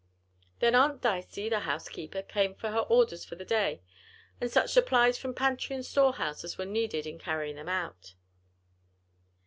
Then 0.61 0.73
Aunt 0.73 0.99
Dicey, 0.99 1.47
the 1.47 1.59
housekeeper, 1.59 2.23
came 2.23 2.55
for 2.55 2.71
her 2.71 2.79
orders 2.79 3.23
for 3.23 3.35
the 3.35 3.45
day, 3.45 3.83
and 4.41 4.49
such 4.51 4.71
supplies 4.71 5.19
from 5.19 5.35
pantry 5.35 5.75
and 5.75 5.85
storehouse 5.85 6.43
as 6.43 6.57
were 6.57 6.65
needed 6.65 7.05
in 7.05 7.19
carrying 7.19 7.55
them 7.55 7.69
out. 7.69 8.15